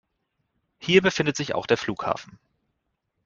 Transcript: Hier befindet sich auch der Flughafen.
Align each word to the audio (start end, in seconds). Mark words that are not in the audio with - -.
Hier 0.79 1.03
befindet 1.03 1.37
sich 1.37 1.53
auch 1.53 1.67
der 1.67 1.77
Flughafen. 1.77 2.39